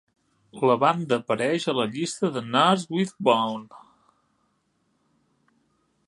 La 0.67 0.75
banda 0.83 1.17
apareix 1.23 1.67
a 1.73 1.75
la 1.79 1.83
llista 1.91 2.31
de 2.37 2.41
Nurse 2.55 2.95
with 2.95 3.13
Wound. 3.27 3.75